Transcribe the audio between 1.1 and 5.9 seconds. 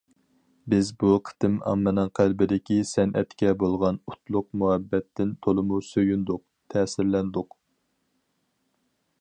قېتىم ئاممىنىڭ قەلبىدىكى سەنئەتكە بولغان ئوتلۇق مۇھەببەتتىن تولىمۇ